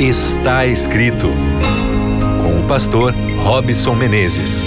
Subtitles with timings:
[0.00, 1.26] Está escrito
[2.40, 4.62] com o pastor Robson Menezes.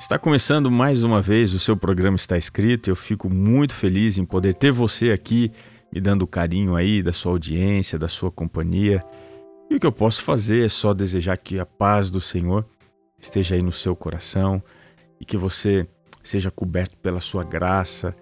[0.00, 2.90] Está começando mais uma vez o seu programa Está Escrito.
[2.90, 5.52] Eu fico muito feliz em poder ter você aqui
[5.92, 9.04] me dando carinho aí da sua audiência, da sua companhia.
[9.70, 12.66] E o que eu posso fazer é só desejar que a paz do Senhor
[13.20, 14.60] esteja aí no seu coração
[15.20, 15.86] e que você
[16.24, 18.16] seja coberto pela sua graça,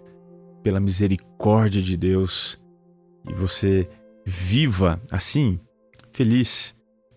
[0.62, 2.60] pela misericórdia de Deus
[3.28, 3.88] e você
[4.24, 5.58] viva assim,
[6.12, 6.74] feliz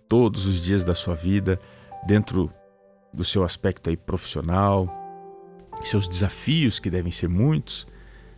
[0.08, 1.60] todos os dias da sua vida,
[2.06, 2.52] dentro
[3.14, 4.88] do seu aspecto aí profissional,
[5.84, 7.88] seus desafios que devem ser muitos,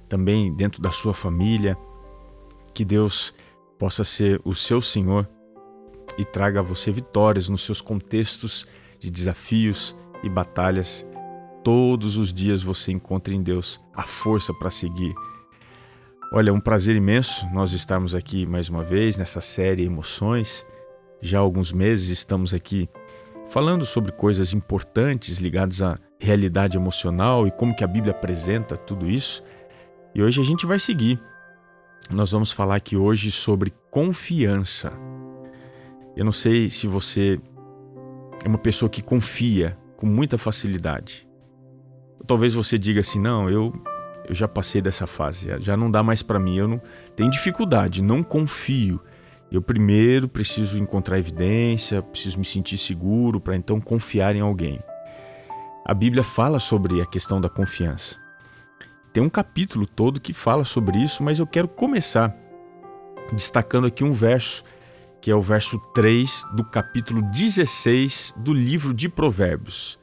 [0.08, 1.78] também dentro da sua família,
[2.74, 3.34] que Deus
[3.78, 5.28] possa ser o seu Senhor
[6.18, 8.66] e traga a você vitórias nos seus contextos
[9.00, 11.06] de desafios e batalhas
[11.68, 15.14] todos os dias você encontre em Deus a força para seguir.
[16.32, 20.66] Olha, é um prazer imenso nós estarmos aqui mais uma vez nessa série Emoções.
[21.22, 22.88] Já há alguns meses estamos aqui
[23.50, 29.06] falando sobre coisas importantes ligadas à realidade emocional e como que a Bíblia apresenta tudo
[29.06, 29.44] isso.
[30.16, 31.20] E hoje a gente vai seguir.
[32.10, 34.94] Nós vamos falar aqui hoje sobre confiança.
[36.16, 37.42] Eu não sei se você
[38.42, 41.27] é uma pessoa que confia com muita facilidade.
[42.26, 43.74] Talvez você diga assim: não, eu,
[44.28, 46.82] eu já passei dessa fase, já não dá mais para mim, eu não
[47.16, 49.02] tenho dificuldade, não confio.
[49.50, 54.80] Eu primeiro preciso encontrar evidência, preciso me sentir seguro para então confiar em alguém.
[55.86, 58.20] A Bíblia fala sobre a questão da confiança.
[59.14, 62.36] Tem um capítulo todo que fala sobre isso, mas eu quero começar
[63.32, 64.64] destacando aqui um verso,
[65.22, 69.98] que é o verso 3 do capítulo 16 do livro de Provérbios.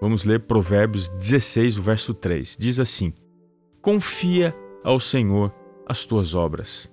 [0.00, 2.56] Vamos ler Provérbios 16, o verso 3.
[2.58, 3.12] Diz assim:
[3.82, 5.52] Confia ao Senhor
[5.86, 6.90] as tuas obras,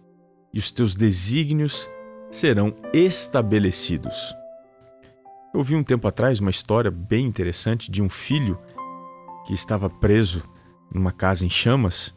[0.54, 1.90] e os teus desígnios
[2.32, 4.36] serão estabelecidos.
[5.54, 8.60] Eu vi um tempo atrás uma história bem interessante de um filho
[9.46, 10.44] que estava preso
[10.92, 12.14] numa casa em chamas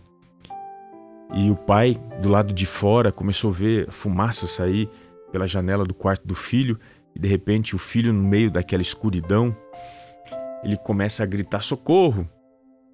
[1.35, 4.89] e o pai, do lado de fora, começou a ver fumaça sair
[5.31, 6.79] pela janela do quarto do filho
[7.15, 9.55] e de repente o filho, no meio daquela escuridão,
[10.63, 12.29] ele começa a gritar socorro.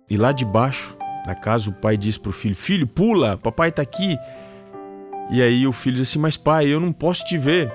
[0.08, 3.82] E lá debaixo da casa o pai diz para o filho: Filho, pula, papai está
[3.82, 4.18] aqui.
[5.30, 7.72] E aí o filho diz assim: Mas pai, eu não posso te ver.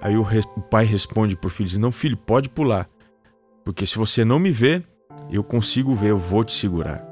[0.00, 2.88] Aí o, o pai responde para o filho: Não, filho, pode pular.
[3.64, 4.82] Porque se você não me vê,
[5.30, 7.06] eu consigo ver, eu vou te segurar.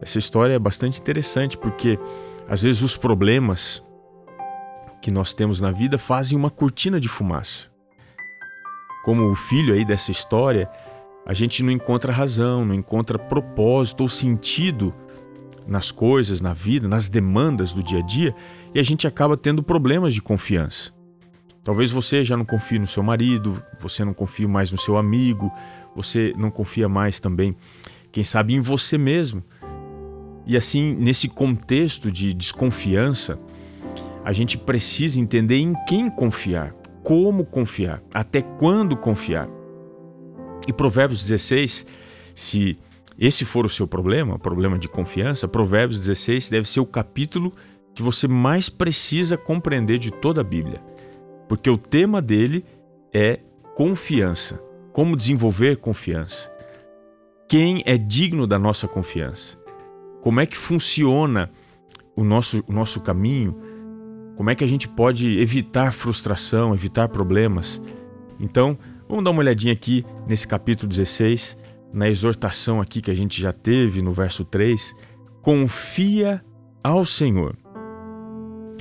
[0.00, 1.98] Essa história é bastante interessante porque
[2.46, 3.82] às vezes os problemas
[5.00, 7.75] que nós temos na vida fazem uma cortina de fumaça
[9.06, 10.68] como o filho aí dessa história,
[11.24, 14.92] a gente não encontra razão, não encontra propósito ou sentido
[15.64, 18.34] nas coisas, na vida, nas demandas do dia a dia
[18.74, 20.90] e a gente acaba tendo problemas de confiança.
[21.62, 25.52] Talvez você já não confie no seu marido, você não confie mais no seu amigo,
[25.94, 27.54] você não confia mais também,
[28.10, 29.40] quem sabe, em você mesmo.
[30.44, 33.38] E assim, nesse contexto de desconfiança,
[34.24, 36.74] a gente precisa entender em quem confiar
[37.06, 39.48] como confiar, até quando confiar.
[40.66, 41.86] E Provérbios 16,
[42.34, 42.76] se
[43.16, 47.52] esse for o seu problema, problema de confiança, Provérbios 16 deve ser o capítulo
[47.94, 50.82] que você mais precisa compreender de toda a Bíblia.
[51.48, 52.64] Porque o tema dele
[53.14, 53.38] é
[53.76, 54.60] confiança.
[54.92, 56.50] Como desenvolver confiança?
[57.48, 59.56] Quem é digno da nossa confiança?
[60.20, 61.52] Como é que funciona
[62.16, 63.56] o nosso, o nosso caminho
[64.36, 67.80] como é que a gente pode evitar frustração, evitar problemas?
[68.38, 68.76] Então,
[69.08, 71.58] vamos dar uma olhadinha aqui nesse capítulo 16,
[71.90, 74.94] na exortação aqui que a gente já teve no verso 3.
[75.40, 76.44] Confia
[76.84, 77.56] ao Senhor.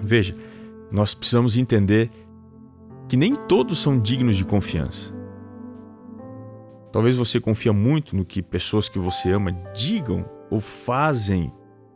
[0.03, 0.35] Veja,
[0.91, 2.11] nós precisamos entender
[3.07, 5.13] que nem todos são dignos de confiança.
[6.91, 11.51] Talvez você confia muito no que pessoas que você ama digam ou fazem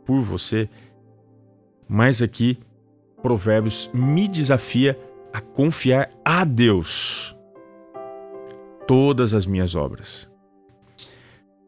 [0.06, 0.68] por você,
[1.86, 2.58] mas aqui
[3.22, 4.98] Provérbios me desafia
[5.32, 7.36] a confiar a Deus
[8.86, 10.28] todas as minhas obras.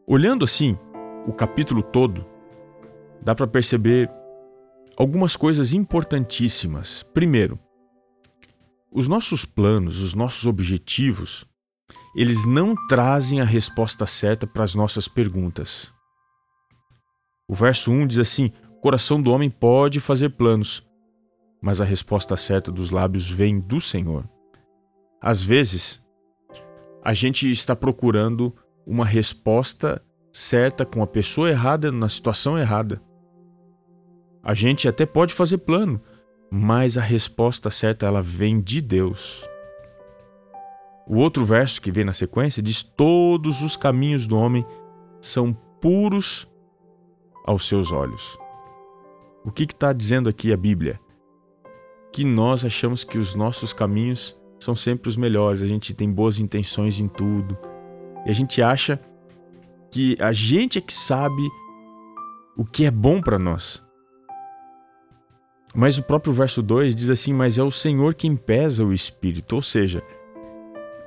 [0.05, 0.77] Olhando assim
[1.25, 2.25] o capítulo todo,
[3.21, 4.09] dá para perceber
[4.97, 7.03] algumas coisas importantíssimas.
[7.13, 7.57] Primeiro,
[8.91, 11.45] os nossos planos, os nossos objetivos,
[12.15, 15.91] eles não trazem a resposta certa para as nossas perguntas.
[17.47, 20.83] O verso 1 diz assim: O coração do homem pode fazer planos,
[21.63, 24.27] mas a resposta certa dos lábios vem do Senhor.
[25.21, 26.03] Às vezes,
[27.01, 28.53] a gente está procurando
[28.85, 33.01] uma resposta certa com a pessoa errada na situação errada.
[34.43, 36.01] A gente até pode fazer plano,
[36.51, 39.47] mas a resposta certa ela vem de Deus.
[41.07, 44.65] O outro verso que vem na sequência diz: Todos os caminhos do homem
[45.21, 46.45] são puros
[47.45, 48.37] aos seus olhos.
[49.45, 50.99] O que está dizendo aqui a Bíblia?
[52.13, 56.39] Que nós achamos que os nossos caminhos são sempre os melhores, a gente tem boas
[56.39, 57.57] intenções em tudo,
[58.25, 58.97] e a gente acha
[59.91, 61.41] que a gente é que sabe
[62.55, 63.83] o que é bom para nós.
[65.75, 69.55] Mas o próprio verso 2 diz assim: Mas é o Senhor quem pesa o espírito.
[69.55, 70.03] Ou seja,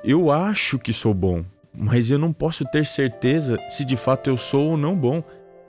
[0.03, 1.43] eu acho que sou bom,
[1.73, 5.23] mas eu não posso ter certeza se de fato eu sou ou não bom.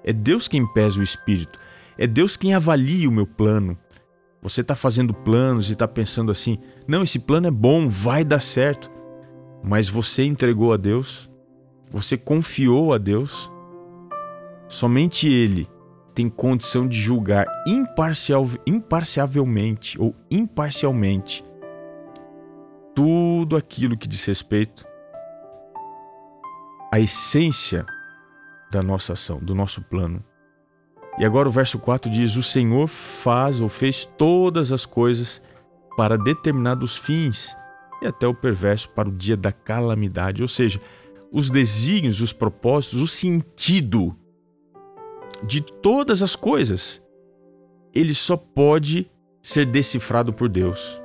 [0.04, 1.58] É Deus quem pesa o espírito.
[1.96, 3.76] É Deus quem avalia o meu plano.
[4.40, 8.40] Você está fazendo planos e está pensando assim: não, esse plano é bom, vai dar
[8.40, 8.90] certo.
[9.62, 11.28] Mas você entregou a Deus,
[11.90, 13.50] você confiou a Deus.
[14.68, 15.68] Somente Ele
[16.14, 21.44] tem condição de julgar imparcial, imparciavelmente ou imparcialmente
[22.94, 24.84] tudo aquilo que diz respeito
[26.92, 27.86] à essência
[28.70, 30.22] da nossa ação, do nosso plano.
[31.18, 35.42] E agora o verso 4 diz: O Senhor faz ou fez todas as coisas
[35.96, 37.56] para determinados fins,
[38.00, 40.42] e até o perverso para o dia da calamidade.
[40.42, 40.80] Ou seja,
[41.32, 44.16] os desígnios, os propósitos, o sentido
[45.42, 47.02] de todas as coisas,
[47.92, 49.10] ele só pode
[49.42, 51.00] ser decifrado por Deus.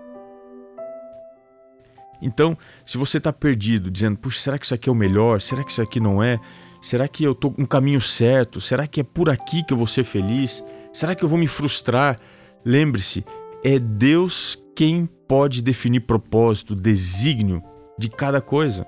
[2.21, 5.42] Então, se você está perdido, dizendo, puxa, será que isso aqui é o melhor?
[5.42, 6.39] Será que isso aqui não é?
[6.83, 8.59] Será que eu estou no caminho certo?
[8.59, 10.63] Será que é por aqui que eu vou ser feliz?
[10.91, 12.19] Será que eu vou me frustrar?
[12.63, 13.25] Lembre-se,
[13.63, 17.63] é Deus quem pode definir propósito, desígnio
[17.97, 18.85] de cada coisa.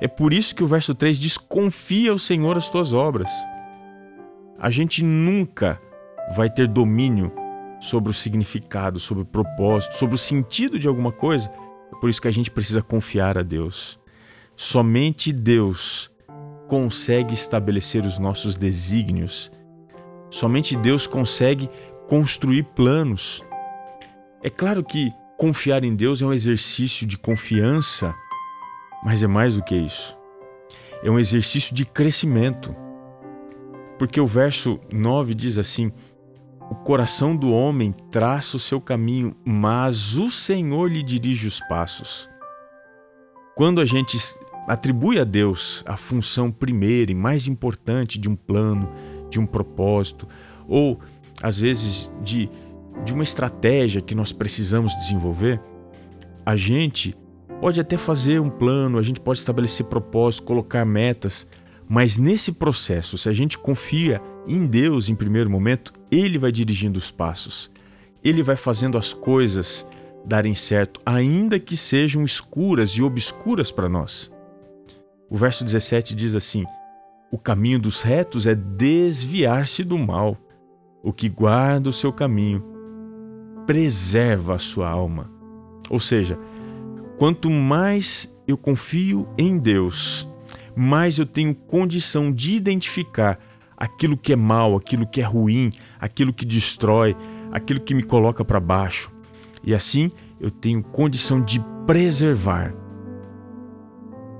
[0.00, 3.30] É por isso que o verso 3 diz: Confia o Senhor as tuas obras
[4.58, 5.80] a gente nunca
[6.34, 7.30] vai ter domínio
[7.80, 11.52] sobre o significado, sobre o propósito, sobre o sentido de alguma coisa.
[11.92, 13.98] É por isso que a gente precisa confiar a Deus.
[14.56, 16.10] Somente Deus
[16.74, 19.48] consegue estabelecer os nossos desígnios.
[20.28, 21.70] Somente Deus consegue
[22.08, 23.44] construir planos.
[24.42, 28.12] É claro que confiar em Deus é um exercício de confiança,
[29.04, 30.18] mas é mais do que isso.
[31.04, 32.74] É um exercício de crescimento.
[33.96, 35.92] Porque o verso 9 diz assim:
[36.68, 42.28] O coração do homem traça o seu caminho, mas o Senhor lhe dirige os passos.
[43.54, 44.18] Quando a gente
[44.66, 48.88] atribui a Deus a função primeira e mais importante de um plano,
[49.30, 50.26] de um propósito,
[50.66, 51.00] ou
[51.42, 52.48] às vezes de,
[53.04, 55.60] de uma estratégia que nós precisamos desenvolver,
[56.44, 57.16] a gente
[57.60, 61.46] pode até fazer um plano, a gente pode estabelecer propósitos, colocar metas,
[61.88, 66.98] mas nesse processo, se a gente confia em Deus em primeiro momento, Ele vai dirigindo
[66.98, 67.70] os passos.
[68.22, 69.86] Ele vai fazendo as coisas
[70.24, 74.32] darem certo, ainda que sejam escuras e obscuras para nós.
[75.28, 76.64] O verso 17 diz assim:
[77.30, 80.36] O caminho dos retos é desviar-se do mal.
[81.02, 82.64] O que guarda o seu caminho
[83.66, 85.30] preserva a sua alma.
[85.90, 86.38] Ou seja,
[87.18, 90.28] quanto mais eu confio em Deus,
[90.74, 93.38] mais eu tenho condição de identificar
[93.76, 97.16] aquilo que é mal, aquilo que é ruim, aquilo que destrói,
[97.52, 99.10] aquilo que me coloca para baixo.
[99.62, 100.10] E assim
[100.40, 102.74] eu tenho condição de preservar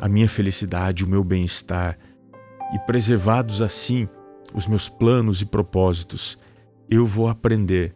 [0.01, 1.99] a minha felicidade, o meu bem-estar.
[2.75, 4.09] E preservados assim
[4.55, 6.39] os meus planos e propósitos,
[6.89, 7.95] eu vou aprender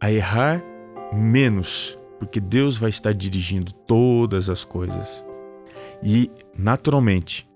[0.00, 0.64] a errar
[1.12, 5.24] menos, porque Deus vai estar dirigindo todas as coisas.
[6.02, 7.48] E, naturalmente,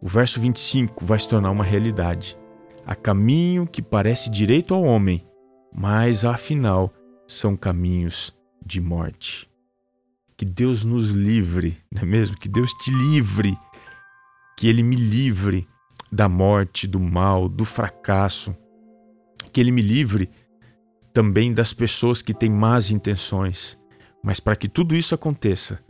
[0.00, 2.36] o verso 25 vai se tornar uma realidade.
[2.84, 5.26] Há caminho que parece direito ao homem,
[5.74, 6.92] mas afinal
[7.26, 9.48] são caminhos de morte.
[10.36, 12.36] Que Deus nos livre, não é mesmo?
[12.36, 13.56] Que Deus te livre,
[14.56, 15.66] que Ele me livre
[16.12, 18.54] da morte, do mal, do fracasso,
[19.52, 20.28] que Ele me livre
[21.12, 23.78] também das pessoas que têm más intenções.
[24.22, 25.82] Mas para que tudo isso aconteça,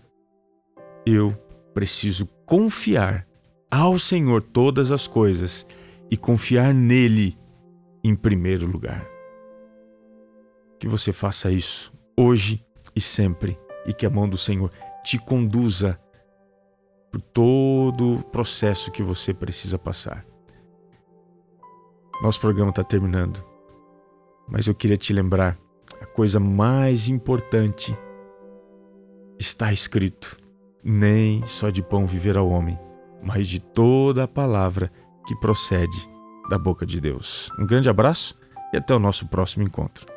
[1.04, 1.32] eu
[1.74, 3.26] preciso confiar
[3.68, 5.66] ao Senhor todas as coisas
[6.08, 7.36] e confiar nele
[8.04, 9.04] em primeiro lugar.
[10.78, 14.70] Que você faça isso hoje e sempre e que a mão do Senhor
[15.04, 15.98] te conduza
[17.10, 20.24] por todo o processo que você precisa passar.
[22.22, 23.44] Nosso programa está terminando,
[24.48, 25.56] mas eu queria te lembrar:
[26.00, 27.96] a coisa mais importante
[29.38, 30.36] está escrito:
[30.82, 32.78] nem só de pão viverá o homem,
[33.22, 34.90] mas de toda a palavra
[35.26, 36.08] que procede
[36.48, 37.50] da boca de Deus.
[37.58, 38.34] Um grande abraço
[38.72, 40.15] e até o nosso próximo encontro.